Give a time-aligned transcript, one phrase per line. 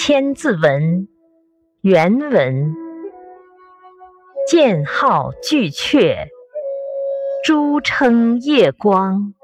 [0.00, 1.08] 千字文
[1.80, 2.72] 原文：
[4.48, 6.28] 剑号巨阙，
[7.44, 9.34] 珠称夜光。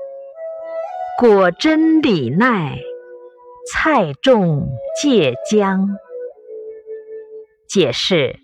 [1.20, 2.78] 果真李奈，
[3.72, 4.68] 菜种
[5.02, 5.88] 芥姜。
[7.68, 8.36] 解释：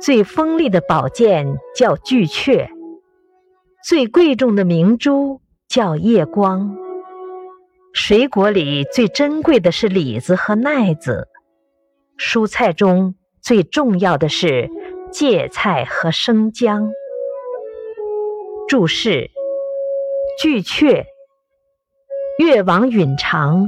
[0.00, 2.68] 最锋利的宝剑叫巨阙，
[3.84, 6.85] 最贵重的明珠叫夜光。
[7.98, 11.28] 水果里最珍贵的是李子和奈子，
[12.18, 14.68] 蔬菜中最重要的是
[15.10, 16.92] 芥菜和生姜。
[18.68, 19.30] 注释：
[20.38, 21.06] 巨阙，
[22.38, 23.66] 越王允常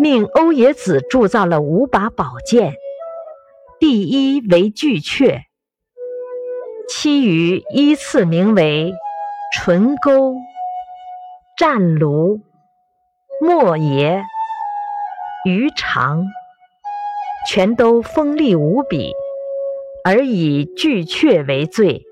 [0.00, 2.72] 命欧冶子铸造了五把宝剑，
[3.80, 5.40] 第一为巨阙，
[6.88, 8.94] 其余依次名为
[9.52, 10.36] 纯钩、
[11.58, 12.40] 湛卢。
[13.38, 14.24] 莫邪、
[15.44, 16.24] 鱼肠，
[17.46, 19.12] 全都锋利无比，
[20.04, 22.02] 而以巨阙为最。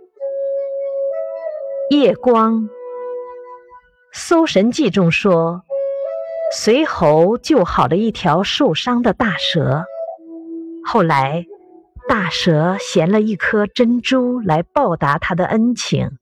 [1.89, 2.65] 夜光，
[4.13, 5.63] 《搜神记》中说，
[6.53, 9.87] 随侯救好了一条受伤的大蛇，
[10.85, 11.47] 后来
[12.07, 16.19] 大蛇衔了一颗珍珠来报答他的恩情。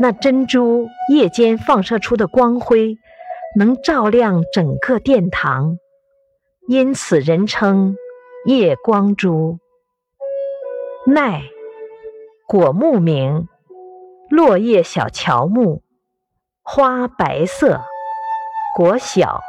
[0.00, 2.98] 那珍珠夜间放射出的光辉。
[3.58, 5.78] 能照亮整个殿堂，
[6.68, 7.96] 因此人称
[8.44, 9.58] 夜光珠。
[11.06, 11.42] 奈，
[12.46, 13.48] 果木名，
[14.28, 15.82] 落叶小乔木，
[16.62, 17.80] 花白色，
[18.76, 19.40] 果小。